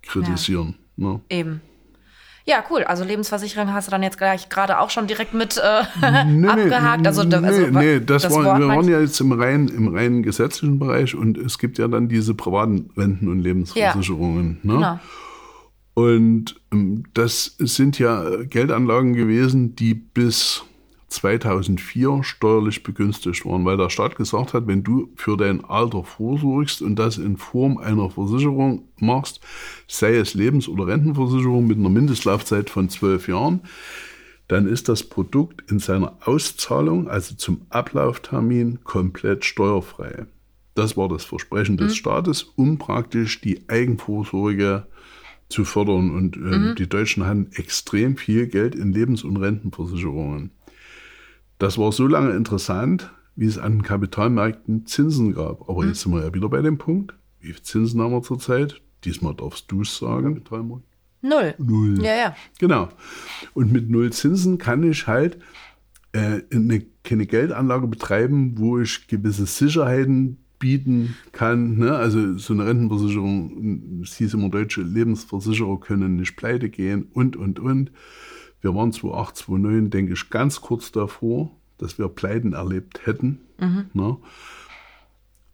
[0.01, 0.75] kritisieren.
[0.95, 1.21] Ja, ne?
[1.29, 1.61] Eben.
[2.47, 2.85] Ja, cool.
[2.85, 5.83] Also Lebensversicherung hast du dann jetzt gleich gerade auch schon direkt mit äh,
[6.25, 7.05] nee, abgehakt.
[7.05, 10.23] Also, nee, also, nee, das, das war, wir waren ja jetzt im rein, im reinen
[10.23, 14.59] gesetzlichen Bereich und es gibt ja dann diese privaten Renten- und Lebensversicherungen.
[14.63, 14.73] Ja, ne?
[14.75, 14.99] Genau.
[15.93, 20.63] Und ähm, das sind ja Geldanlagen gewesen, die bis
[21.07, 26.81] 2004 steuerlich begünstigt waren, weil der Staat gesagt hat, wenn du für dein Alter vorsorgst
[26.81, 29.39] und das in Form einer Versicherung machst,
[29.87, 33.61] sei es Lebens- oder Rentenversicherung mit einer Mindestlaufzeit von zwölf Jahren,
[34.47, 40.25] dann ist das Produkt in seiner Auszahlung, also zum Ablauftermin, komplett steuerfrei.
[40.73, 41.95] Das war das Versprechen des mhm.
[41.95, 44.85] Staates, um praktisch die Eigenvorsorge
[45.49, 46.11] zu fördern.
[46.11, 46.75] Und äh, mhm.
[46.75, 50.51] die Deutschen haben extrem viel Geld in Lebens- und Rentenversicherungen.
[51.57, 55.69] Das war so lange interessant, wie es an Kapitalmärkten Zinsen gab.
[55.69, 55.89] Aber mhm.
[55.89, 57.13] jetzt sind wir ja wieder bei dem Punkt.
[57.39, 58.81] Wie viel Zinsen haben wir zurzeit?
[59.05, 60.35] Diesmal darfst du es sagen.
[60.35, 60.85] Kapitalmarkt.
[61.21, 61.55] Null.
[61.57, 62.01] Null.
[62.03, 62.35] Ja, ja.
[62.59, 62.89] Genau.
[63.53, 65.39] Und mit Null Zinsen kann ich halt
[66.13, 71.77] äh, eine, keine Geldanlage betreiben, wo ich gewisse Sicherheiten bieten kann.
[71.77, 71.95] Ne?
[71.95, 77.59] Also so eine Rentenversicherung, es hieß immer, deutsche Lebensversicherer können nicht pleite gehen und, und,
[77.59, 77.91] und.
[78.67, 83.39] Wir waren 2008, 2009, denke ich, ganz kurz davor, dass wir Pleiten erlebt hätten.
[83.59, 84.17] Mhm.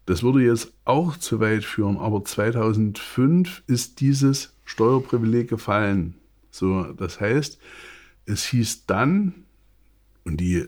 [0.07, 6.15] Das würde jetzt auch zu weit führen, aber 2005 ist dieses Steuerprivileg gefallen.
[6.49, 7.59] So, das heißt,
[8.25, 9.45] es hieß dann,
[10.23, 10.65] und die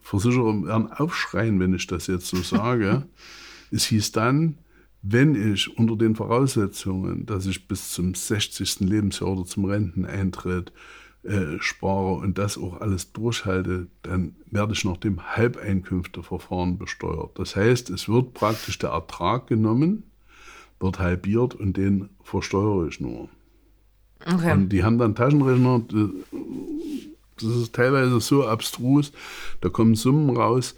[0.00, 3.08] Versicherer werden aufschreien, wenn ich das jetzt so sage,
[3.72, 4.58] es hieß dann,
[5.02, 8.80] wenn ich unter den Voraussetzungen, dass ich bis zum 60.
[8.80, 10.72] Lebensjahr oder zum Renteneintritt
[11.24, 17.38] äh, spare und das auch alles durchhalte, dann werde ich nach dem Halbeinkünfteverfahren besteuert.
[17.38, 20.04] Das heißt, es wird praktisch der Ertrag genommen,
[20.80, 23.28] wird halbiert und den versteuere ich nur.
[24.24, 24.52] Okay.
[24.52, 25.82] Und die haben dann Taschenrechner,
[27.36, 29.12] das ist teilweise so abstrus,
[29.60, 30.76] da kommen Summen raus,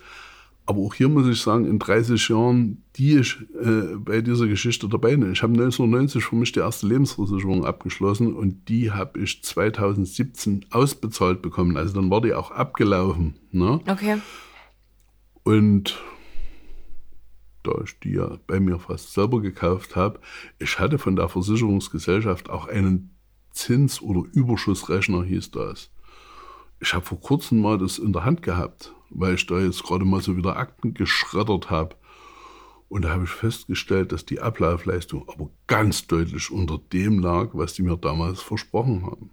[0.71, 4.89] aber auch hier muss ich sagen, in 30 Jahren, die ich äh, bei dieser Geschichte
[4.89, 5.33] dabei bin.
[5.33, 11.43] Ich habe 1990 für mich die erste Lebensversicherung abgeschlossen und die habe ich 2017 ausbezahlt
[11.43, 11.77] bekommen.
[11.77, 13.35] Also dann war die auch abgelaufen.
[13.51, 13.81] Ne?
[13.89, 14.19] Okay.
[15.43, 15.99] Und
[17.65, 20.21] da ich die ja bei mir fast selber gekauft habe,
[20.61, 23.11] ich hatte von der Versicherungsgesellschaft auch einen
[23.51, 25.91] Zins- oder Überschussrechner, hieß das.
[26.79, 30.05] Ich habe vor kurzem mal das in der Hand gehabt weil ich da jetzt gerade
[30.05, 31.97] mal so wieder Akten geschreddert habe.
[32.89, 37.75] Und da habe ich festgestellt, dass die Ablaufleistung aber ganz deutlich unter dem lag, was
[37.75, 39.31] die mir damals versprochen haben.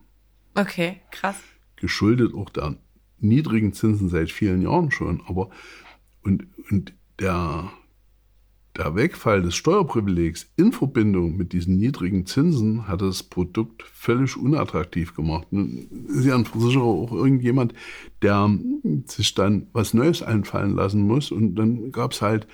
[0.54, 1.38] Okay, krass.
[1.76, 2.78] Geschuldet auch der
[3.20, 5.24] niedrigen Zinsen seit vielen Jahren schon.
[5.28, 5.50] Aber
[6.24, 7.72] und, und der,
[8.78, 15.16] der Wegfall des Steuerprivilegs in Verbindung mit diesen niedrigen Zinsen hat das Produkt völlig unattraktiv
[15.16, 15.48] gemacht.
[15.52, 17.74] Nun ist ja ein Versicherer auch irgendjemand,
[18.22, 18.50] der
[19.06, 21.32] sich dann was Neues einfallen lassen muss.
[21.32, 22.48] Und dann gab es halt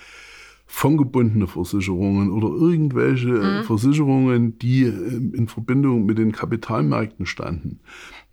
[0.65, 3.63] fondgebundene Versicherungen oder irgendwelche mhm.
[3.63, 7.79] Versicherungen, die ähm, in Verbindung mit den Kapitalmärkten standen.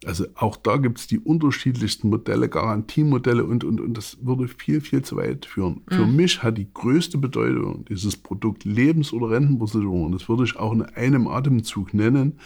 [0.07, 4.81] Also auch da gibt es die unterschiedlichsten Modelle, Garantiemodelle und, und, und das würde viel,
[4.81, 5.83] viel zu weit führen.
[5.91, 5.95] Mhm.
[5.95, 10.57] Für mich hat die größte Bedeutung dieses Produkt Lebens- oder Rentenversicherung, und das würde ich
[10.57, 12.39] auch in einem Atemzug nennen,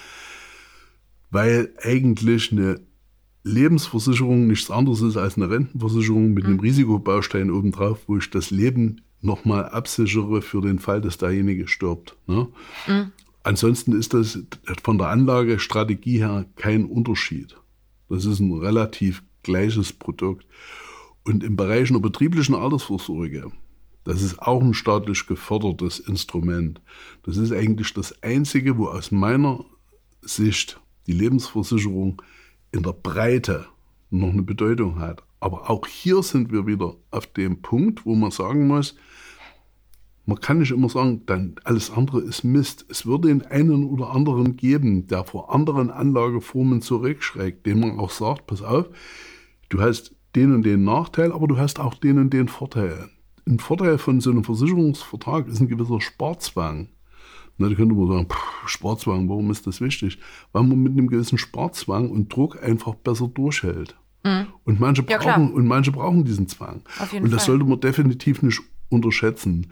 [1.30, 2.80] weil eigentlich eine
[3.44, 6.60] Lebensversicherung nichts anderes ist als eine Rentenversicherung mit einem mhm.
[6.60, 12.16] Risikobaustein obendrauf, wo ich das Leben nochmal absichere für den Fall, dass derjenige stirbt.
[12.26, 12.48] Ne?
[12.88, 13.12] Mhm.
[13.44, 14.38] Ansonsten ist das
[14.82, 17.56] von der Anlagestrategie her kein Unterschied.
[18.08, 20.46] Das ist ein relativ gleiches Produkt.
[21.24, 23.52] Und im Bereich einer betrieblichen Altersvorsorge,
[24.04, 26.80] das ist auch ein staatlich gefördertes Instrument.
[27.22, 29.64] Das ist eigentlich das einzige, wo aus meiner
[30.22, 32.20] Sicht die Lebensversicherung
[32.72, 33.66] in der Breite
[34.10, 35.22] noch eine Bedeutung hat.
[35.40, 38.96] Aber auch hier sind wir wieder auf dem Punkt, wo man sagen muss,
[40.26, 42.86] man kann nicht immer sagen, dann alles andere ist Mist.
[42.88, 48.10] Es würde den einen oder anderen geben, der vor anderen Anlageformen zurückschreckt, dem man auch
[48.10, 48.88] sagt, pass auf,
[49.68, 53.08] du hast den und den Nachteil, aber du hast auch den und den Vorteil.
[53.46, 56.88] Ein Vorteil von so einem Versicherungsvertrag ist ein gewisser Sparzwang.
[57.58, 60.18] Na, da könnte man sagen, pff, Sparzwang, warum ist das wichtig?
[60.52, 63.96] Weil man mit einem gewissen Sparzwang und Druck einfach besser durchhält.
[64.24, 64.46] Mhm.
[64.64, 66.82] Und, manche ja, brauchen, und manche brauchen diesen Zwang.
[67.12, 67.58] und das Fall.
[67.58, 69.68] sollte man definitiv nicht unterschätzen.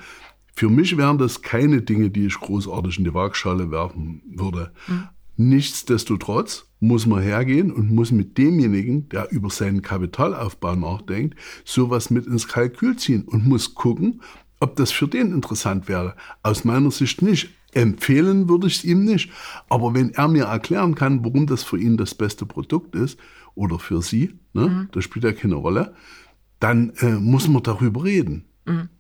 [0.63, 4.71] Für mich wären das keine Dinge, die ich großartig in die Waagschale werfen würde.
[4.87, 5.09] Mhm.
[5.37, 12.29] Nichtsdestotrotz muss man hergehen und muss mit demjenigen, der über seinen Kapitalaufbau nachdenkt, sowas mit
[12.29, 14.23] ins Kalkül ziehen und muss gucken,
[14.61, 16.15] ob das für den interessant wäre.
[16.45, 17.51] Aus meiner Sicht nicht.
[17.73, 19.33] empfehlen würde ich es ihm nicht.
[19.69, 23.19] Aber wenn er mir erklären kann, warum das für ihn das beste Produkt ist
[23.57, 24.89] oder für sie, ne, mhm.
[24.93, 25.97] das spielt ja keine Rolle,
[26.61, 28.45] dann äh, muss man darüber reden.
[28.65, 28.91] Mhm.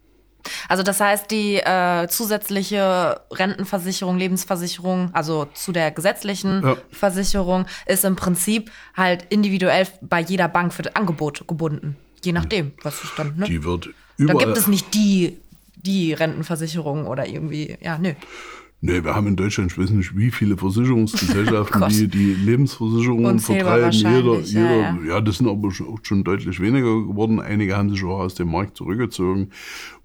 [0.68, 6.76] Also das heißt, die äh, zusätzliche Rentenversicherung, Lebensversicherung, also zu der gesetzlichen ja.
[6.90, 11.96] Versicherung, ist im Prinzip halt individuell bei jeder Bank für das Angebot gebunden.
[12.24, 13.36] Je nachdem, was es dann.
[13.36, 13.46] Ne?
[13.46, 14.38] Die wird überall.
[14.38, 15.38] Da gibt es nicht die,
[15.76, 18.12] die Rentenversicherung oder irgendwie, ja, nö.
[18.84, 23.92] Nee, wir haben in Deutschland, ich weiß nicht, wie viele Versicherungsgesellschaften, die die Lebensversicherungen vertreiben.
[23.92, 24.98] Jeder, jeder, ja, ja.
[25.06, 27.38] ja, das sind aber schon, schon deutlich weniger geworden.
[27.38, 29.50] Einige haben sich auch aus dem Markt zurückgezogen.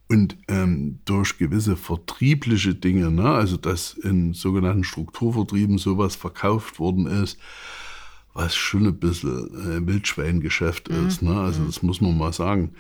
[0.09, 7.07] Und ähm, durch gewisse vertriebliche Dinge, ne, also dass in sogenannten Strukturvertrieben sowas verkauft worden
[7.07, 7.37] ist,
[8.33, 11.07] was schon ein bisschen äh, Wildschweingeschäft mhm.
[11.07, 11.21] ist.
[11.21, 11.37] Ne?
[11.37, 12.71] Also das muss man mal sagen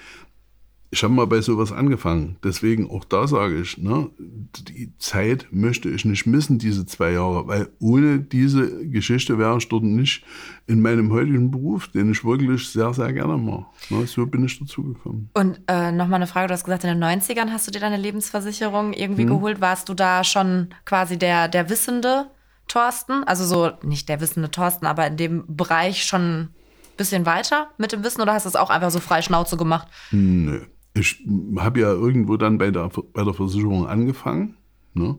[0.89, 2.37] ich habe mal bei sowas angefangen.
[2.43, 7.47] Deswegen auch da sage ich, ne, die Zeit möchte ich nicht missen, diese zwei Jahre,
[7.47, 10.23] weil ohne diese Geschichte wäre ich dort nicht
[10.65, 13.65] in meinem heutigen Beruf, den ich wirklich sehr, sehr gerne mache.
[13.89, 15.29] Ne, so bin ich dazu gekommen.
[15.33, 17.97] Und äh, nochmal eine Frage, du hast gesagt, in den 90ern hast du dir deine
[17.97, 19.29] Lebensversicherung irgendwie hm.
[19.29, 19.59] geholt.
[19.59, 22.31] Warst du da schon quasi der, der Wissende
[22.69, 23.25] Thorsten?
[23.25, 26.49] Also so, nicht der wissende Thorsten, aber in dem Bereich schon ein
[26.95, 29.89] bisschen weiter mit dem Wissen oder hast du es auch einfach so frei Schnauze gemacht?
[30.11, 30.61] Nö
[30.97, 31.23] ich
[31.57, 34.57] habe ja irgendwo dann bei der, bei der Versicherung angefangen.
[34.93, 35.17] Ne?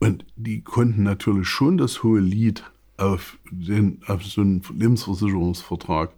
[0.00, 2.64] Und die konnten natürlich schon das hohe Lied
[2.96, 6.12] auf, den, auf so einen Lebensversicherungsvertrag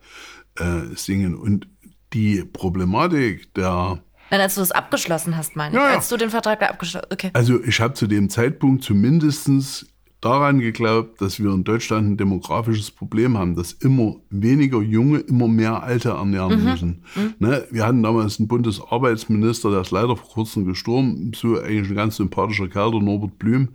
[0.57, 1.35] äh, singen.
[1.35, 1.69] Und
[2.13, 5.81] die Problematik der Nein, als du das abgeschlossen hast, meine ich.
[5.81, 5.97] Ja, ja.
[5.97, 7.31] Als du den Vertrag abgeschlossen okay.
[7.33, 9.87] Also ich habe zu dem Zeitpunkt zumindest
[10.21, 15.47] daran geglaubt, dass wir in Deutschland ein demografisches Problem haben, dass immer weniger Junge immer
[15.47, 16.71] mehr Alte ernähren mhm.
[16.71, 17.03] müssen.
[17.15, 17.35] Mhm.
[17.39, 17.65] Ne?
[17.71, 22.17] Wir hatten damals einen Bundesarbeitsminister, der ist leider vor kurzem gestorben, so eigentlich ein ganz
[22.17, 23.69] sympathischer Kerl, der Norbert Blüm.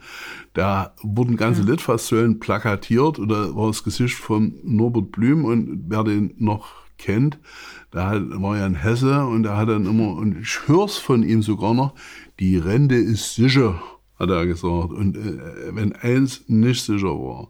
[0.54, 1.70] Da wurden ganze mhm.
[1.70, 7.40] Litfaßsäulen plakatiert und da war das Gesicht von Norbert Blüm und wer den noch kennt,
[7.94, 10.98] der hat, war ja ein Hesse und er hat dann immer, und ich höre es
[10.98, 11.94] von ihm sogar noch,
[12.40, 13.82] die Rente ist sicher
[14.22, 14.92] hat er gesagt.
[14.94, 17.50] Und äh, wenn eins nicht sicher war,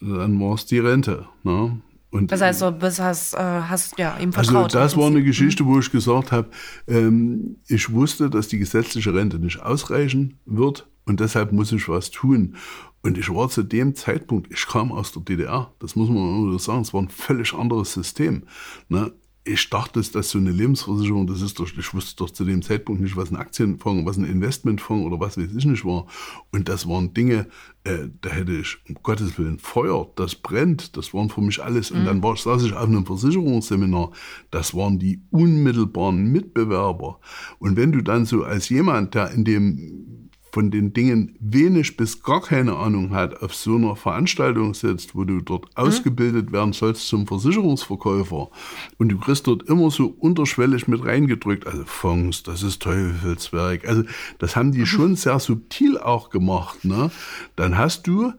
[0.00, 1.26] dann war es die Rente.
[1.42, 1.80] Ne?
[2.10, 4.74] Und, das heißt, du bist, hast, äh, hast ja, ihm also vertraut.
[4.74, 6.48] Also das war eine Geschichte, wo ich gesagt habe,
[6.88, 12.10] ähm, ich wusste, dass die gesetzliche Rente nicht ausreichen wird und deshalb muss ich was
[12.10, 12.56] tun.
[13.02, 16.58] Und ich war zu dem Zeitpunkt, ich kam aus der DDR, das muss man immer
[16.58, 18.42] sagen, es war ein völlig anderes System.
[18.88, 19.12] Ne?
[19.42, 23.00] Ich dachte, dass so eine Lebensversicherung, das ist doch, ich wusste doch zu dem Zeitpunkt
[23.00, 26.06] nicht, was ein Aktienfonds, was ein Investmentfonds oder was weiß ich nicht war.
[26.52, 27.46] Und das waren Dinge,
[27.84, 31.90] äh, da hätte ich, um Gottes Willen, Feuer, das brennt, das waren für mich alles.
[31.90, 32.06] Und mhm.
[32.06, 34.10] dann war, saß ich auf einem Versicherungsseminar,
[34.50, 37.18] das waren die unmittelbaren Mitbewerber.
[37.58, 42.22] Und wenn du dann so als jemand, der in dem von den Dingen wenig bis
[42.22, 45.70] gar keine Ahnung hat, auf so einer Veranstaltung sitzt, wo du dort mhm.
[45.74, 48.50] ausgebildet werden sollst zum Versicherungsverkäufer
[48.98, 54.02] und du kriegst dort immer so unterschwellig mit reingedrückt, also Fonds, das ist Teufelswerk, also
[54.38, 54.86] das haben die mhm.
[54.86, 57.10] schon sehr subtil auch gemacht, ne?
[57.56, 58.32] Dann hast du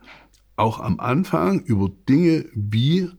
[0.56, 3.10] auch am Anfang über Dinge wie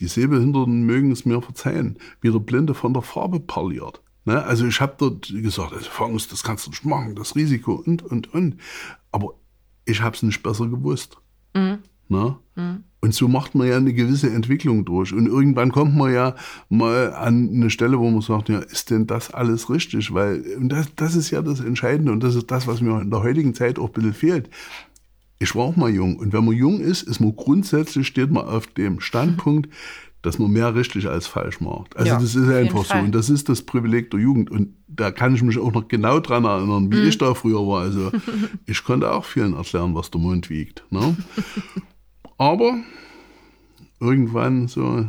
[0.00, 4.00] die Sehbehinderten mögen es mir verzeihen, wie der Blinde von der Farbe parliert.
[4.28, 4.44] Ne?
[4.44, 8.02] Also ich habe dort gesagt, also Fonds, das kannst du nicht machen, das Risiko und,
[8.02, 8.58] und, und.
[9.10, 9.32] Aber
[9.86, 11.16] ich habe es nicht besser gewusst.
[11.54, 11.78] Mhm.
[12.08, 12.36] Ne?
[12.54, 12.84] Mhm.
[13.00, 15.14] Und so macht man ja eine gewisse Entwicklung durch.
[15.14, 16.34] Und irgendwann kommt man ja
[16.68, 20.12] mal an eine Stelle, wo man sagt, ja, ist denn das alles richtig?
[20.12, 23.10] Weil und das, das ist ja das Entscheidende und das ist das, was mir in
[23.10, 24.50] der heutigen Zeit auch ein bisschen fehlt.
[25.38, 26.16] Ich war auch mal jung.
[26.18, 29.70] Und wenn man jung ist, ist man grundsätzlich, steht man auf dem Standpunkt,
[30.28, 31.96] dass man mehr richtig als falsch macht.
[31.96, 32.98] Also ja, das ist einfach so.
[32.98, 34.50] Und das ist das Privileg der Jugend.
[34.50, 37.08] Und da kann ich mich auch noch genau dran erinnern, wie mhm.
[37.08, 37.80] ich da früher war.
[37.80, 38.12] Also
[38.66, 40.84] ich konnte auch vielen erklären, was der Mond wiegt.
[40.90, 41.16] Ne?
[42.36, 42.76] Aber
[44.00, 45.06] irgendwann so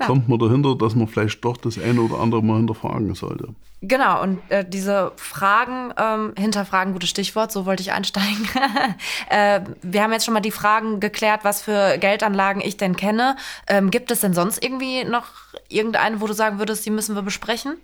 [0.00, 0.06] ja.
[0.06, 3.54] kommt man dahinter, dass man vielleicht doch das eine oder andere mal hinterfragen sollte.
[3.82, 8.46] Genau, und äh, diese Fragen, ähm, hinterfragen, gutes Stichwort, so wollte ich einsteigen.
[9.30, 13.36] äh, wir haben jetzt schon mal die Fragen geklärt, was für Geldanlagen ich denn kenne.
[13.66, 15.26] Ähm, gibt es denn sonst irgendwie noch
[15.68, 17.76] irgendeine, wo du sagen würdest, die müssen wir besprechen?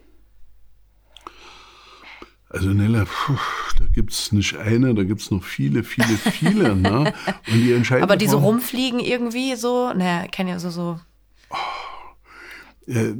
[2.51, 3.39] Also Nella, puh,
[3.79, 6.77] da gibt es nicht eine, da gibt es noch viele, viele, viele.
[6.77, 7.13] ne?
[7.49, 11.01] Und die Aber die so rumfliegen irgendwie so, naja, kenne ja so so.
[12.87, 13.15] Äh,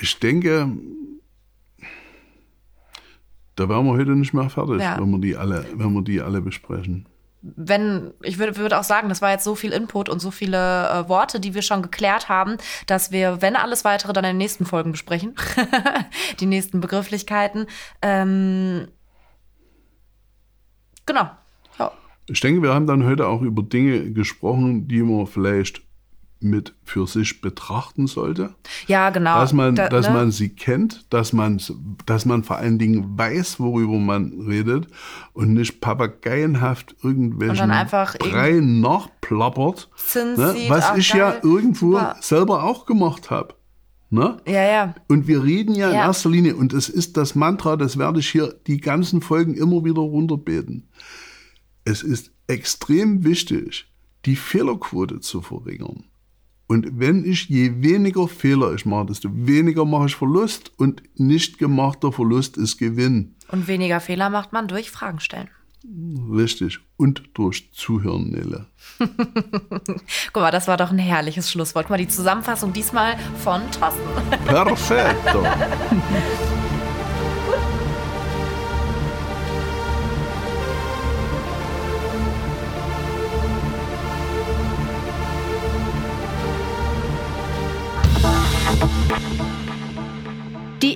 [0.00, 0.70] ich denke,
[3.56, 4.98] da wären wir heute nicht mehr fertig, ja.
[5.00, 7.08] wenn wir die alle, wenn wir die alle besprechen.
[7.42, 10.88] Wenn, ich würde, würde auch sagen, das war jetzt so viel Input und so viele
[10.88, 12.56] äh, Worte, die wir schon geklärt haben,
[12.86, 15.34] dass wir, wenn alles weitere, dann in den nächsten Folgen besprechen.
[16.40, 17.66] die nächsten Begrifflichkeiten.
[18.00, 18.88] Ähm,
[21.06, 21.30] Genau.
[21.78, 21.92] Ja.
[22.26, 25.82] Ich denke, wir haben dann heute auch über Dinge gesprochen, die man vielleicht
[26.44, 28.54] mit für sich betrachten sollte.
[28.86, 29.36] Ja, genau.
[29.40, 30.14] Dass man, Da- dass ne?
[30.14, 31.60] man sie kennt, dass man,
[32.06, 34.86] dass man vor allen Dingen weiß, worüber man redet
[35.32, 37.68] und nicht papageienhaft irgendwelchen
[38.18, 40.54] Brei nachplappert, ne?
[40.68, 42.16] was ich ja irgendwo super.
[42.20, 43.54] selber auch gemacht habe.
[44.10, 44.36] Ne?
[44.46, 44.94] Ja, ja.
[45.08, 46.02] Und wir reden ja in Ja.
[46.04, 49.84] erster Linie, und es ist das Mantra, das werde ich hier die ganzen Folgen immer
[49.84, 50.88] wieder runterbeten.
[51.84, 53.86] Es ist extrem wichtig,
[54.24, 56.04] die Fehlerquote zu verringern.
[56.66, 61.58] Und wenn ich je weniger Fehler ich mache, desto weniger mache ich Verlust und nicht
[61.58, 63.34] gemachter Verlust ist Gewinn.
[63.48, 65.48] Und weniger Fehler macht man durch Fragen stellen.
[66.32, 66.80] Richtig.
[66.96, 68.66] Und durch Zuhören, Nele.
[70.32, 71.84] Guck mal, das war doch ein herrliches Schlusswort.
[71.84, 74.00] Guck mal, die Zusammenfassung diesmal von Thorsten.
[74.46, 75.44] Perfetto.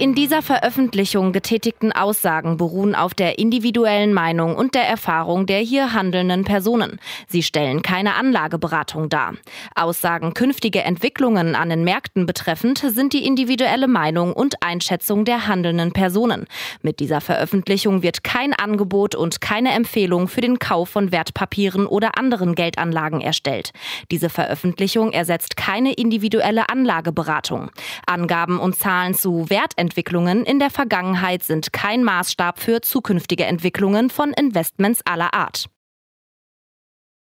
[0.08, 5.92] in dieser Veröffentlichung getätigten Aussagen beruhen auf der individuellen Meinung und der Erfahrung der hier
[5.92, 6.98] handelnden Personen.
[7.26, 9.34] Sie stellen keine Anlageberatung dar.
[9.74, 15.92] Aussagen künftige Entwicklungen an den Märkten betreffend sind die individuelle Meinung und Einschätzung der handelnden
[15.92, 16.46] Personen.
[16.80, 22.16] Mit dieser Veröffentlichung wird kein Angebot und keine Empfehlung für den Kauf von Wertpapieren oder
[22.16, 23.72] anderen Geldanlagen erstellt.
[24.10, 27.70] Diese Veröffentlichung ersetzt keine individuelle Anlageberatung.
[28.06, 29.97] Angaben und Zahlen zu Wertentwicklungen
[30.44, 35.68] in der Vergangenheit sind kein Maßstab für zukünftige Entwicklungen von Investments aller Art.